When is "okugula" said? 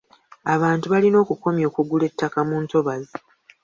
1.69-2.03